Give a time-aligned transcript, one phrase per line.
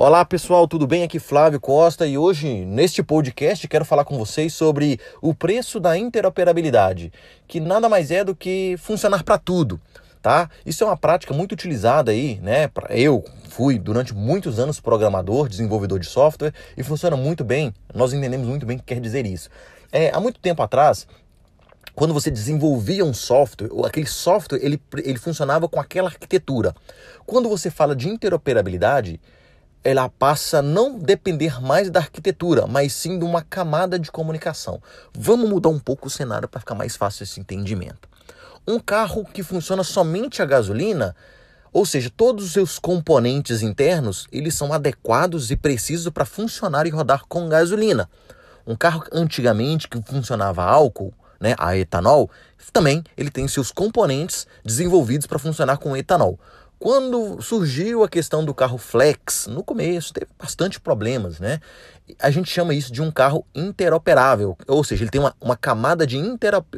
[0.00, 1.02] Olá pessoal, tudo bem?
[1.02, 5.98] Aqui Flávio Costa e hoje neste podcast quero falar com vocês sobre o preço da
[5.98, 7.12] interoperabilidade,
[7.48, 9.80] que nada mais é do que funcionar para tudo,
[10.22, 10.48] tá?
[10.64, 12.70] Isso é uma prática muito utilizada aí, né?
[12.90, 17.74] Eu fui durante muitos anos programador, desenvolvedor de software e funciona muito bem.
[17.92, 19.50] Nós entendemos muito bem o que quer dizer isso.
[19.90, 21.08] É, há muito tempo atrás,
[21.94, 26.74] quando você desenvolvia um software, aquele software ele, ele funcionava com aquela arquitetura.
[27.26, 29.20] Quando você fala de interoperabilidade,
[29.82, 34.82] ela passa a não depender mais da arquitetura, mas sim de uma camada de comunicação.
[35.16, 38.08] Vamos mudar um pouco o cenário para ficar mais fácil esse entendimento.
[38.66, 41.16] Um carro que funciona somente a gasolina,
[41.72, 46.90] ou seja, todos os seus componentes internos, eles são adequados e precisos para funcionar e
[46.90, 48.10] rodar com gasolina.
[48.66, 52.30] Um carro antigamente que funcionava álcool, né, a etanol,
[52.72, 56.38] também ele tem seus componentes desenvolvidos para funcionar com etanol.
[56.78, 61.58] Quando surgiu a questão do carro flex, no começo teve bastante problemas, né?
[62.20, 66.06] A gente chama isso de um carro interoperável, ou seja, ele tem uma, uma camada
[66.06, 66.16] de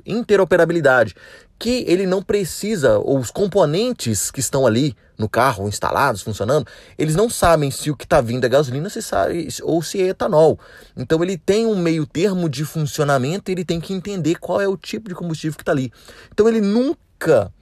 [0.06, 1.14] interoperabilidade
[1.58, 7.14] que ele não precisa, ou os componentes que estão ali no carro instalados, funcionando, eles
[7.14, 10.58] não sabem se o que está vindo é gasolina se sabe, ou se é etanol.
[10.96, 14.66] Então ele tem um meio termo de funcionamento e ele tem que entender qual é
[14.66, 15.92] o tipo de combustível que está ali.
[16.32, 17.52] Então ele nunca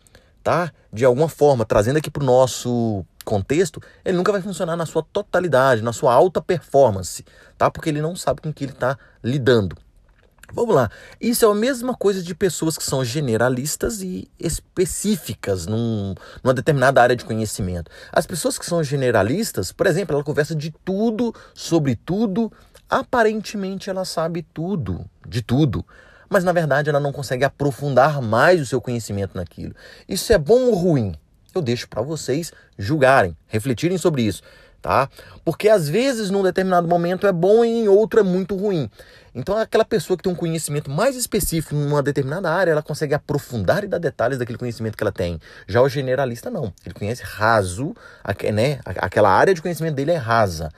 [0.92, 5.02] De alguma forma, trazendo aqui para o nosso contexto, ele nunca vai funcionar na sua
[5.02, 7.24] totalidade, na sua alta performance,
[7.58, 7.70] tá?
[7.70, 9.76] Porque ele não sabe com que ele está lidando.
[10.50, 10.90] Vamos lá.
[11.20, 17.02] Isso é a mesma coisa de pessoas que são generalistas e específicas num, numa determinada
[17.02, 17.90] área de conhecimento.
[18.10, 22.50] As pessoas que são generalistas, por exemplo, ela conversa de tudo, sobre tudo,
[22.88, 25.84] aparentemente ela sabe tudo, de tudo
[26.28, 29.74] mas na verdade ela não consegue aprofundar mais o seu conhecimento naquilo.
[30.08, 31.14] Isso é bom ou ruim?
[31.54, 34.42] Eu deixo para vocês julgarem, refletirem sobre isso,
[34.82, 35.08] tá?
[35.44, 38.88] Porque às vezes num determinado momento é bom e em outro é muito ruim.
[39.34, 43.84] Então aquela pessoa que tem um conhecimento mais específico numa determinada área, ela consegue aprofundar
[43.84, 45.40] e dar detalhes daquele conhecimento que ela tem.
[45.66, 47.94] Já o generalista não, ele conhece raso,
[48.52, 48.80] né?
[48.84, 50.70] Aquela área de conhecimento dele é rasa.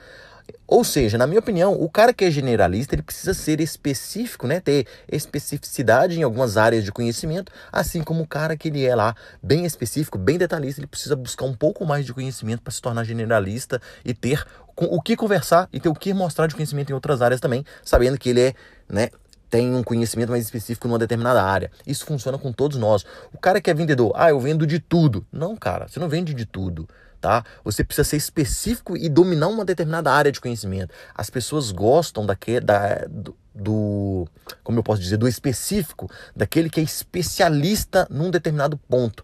[0.71, 4.61] Ou seja, na minha opinião, o cara que é generalista, ele precisa ser específico, né?
[4.61, 9.13] Ter especificidade em algumas áreas de conhecimento, assim como o cara que ele é lá
[9.43, 13.03] bem específico, bem detalhista, ele precisa buscar um pouco mais de conhecimento para se tornar
[13.03, 14.45] generalista e ter
[14.77, 18.17] o que conversar e ter o que mostrar de conhecimento em outras áreas também, sabendo
[18.17, 18.53] que ele é,
[18.87, 19.09] né,
[19.49, 21.69] tem um conhecimento mais específico numa determinada área.
[21.85, 23.05] Isso funciona com todos nós.
[23.33, 25.27] O cara que é vendedor, ah, eu vendo de tudo.
[25.33, 26.87] Não, cara, você não vende de tudo
[27.21, 27.45] tá?
[27.63, 30.93] Você precisa ser específico e dominar uma determinada área de conhecimento.
[31.13, 34.27] As pessoas gostam daquele, da, do, do,
[34.63, 39.23] como eu posso dizer, do específico, daquele que é especialista num determinado ponto.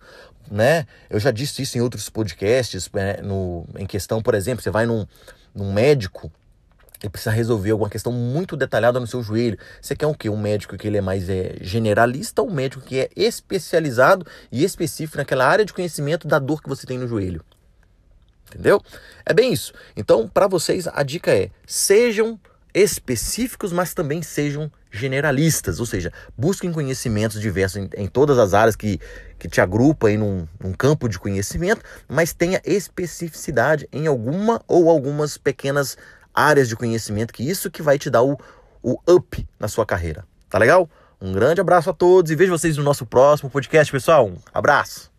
[0.50, 0.86] Né?
[1.10, 3.18] Eu já disse isso em outros podcasts, né?
[3.22, 5.06] no, em questão, por exemplo, você vai num,
[5.54, 6.32] num médico
[7.04, 9.58] e precisa resolver alguma questão muito detalhada no seu joelho.
[9.82, 10.30] Você quer o quê?
[10.30, 14.64] Um médico que ele é mais é, generalista ou um médico que é especializado e
[14.64, 17.44] específico naquela área de conhecimento da dor que você tem no joelho?
[18.50, 18.82] Entendeu?
[19.26, 19.74] É bem isso.
[19.96, 22.40] Então, para vocês, a dica é: sejam
[22.74, 28.76] específicos, mas também sejam generalistas, ou seja, busquem conhecimentos diversos em, em todas as áreas
[28.76, 29.00] que,
[29.38, 34.90] que te agrupa em num, num, campo de conhecimento, mas tenha especificidade em alguma ou
[34.90, 35.98] algumas pequenas
[36.34, 38.38] áreas de conhecimento, que isso que vai te dar o,
[38.82, 40.24] o up na sua carreira.
[40.50, 40.90] Tá legal?
[41.20, 44.28] Um grande abraço a todos e vejo vocês no nosso próximo podcast, pessoal.
[44.28, 45.17] Um abraço!